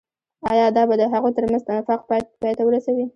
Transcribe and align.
آيا 0.51 0.67
دا 0.75 0.83
به 0.89 0.95
د 1.01 1.03
هغوي 1.13 1.31
تر 1.37 1.43
منځ 1.51 1.63
نفاق 1.69 2.01
پاي 2.39 2.51
ته 2.57 2.63
ورسوي. 2.65 3.05